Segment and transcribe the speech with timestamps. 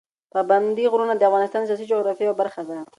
[0.31, 2.77] پابندي غرونه د افغانستان د سیاسي جغرافیه یوه برخه ده.